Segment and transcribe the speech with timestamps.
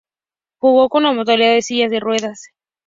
[0.59, 2.47] Jugó en la modalidad de silla de ruedas.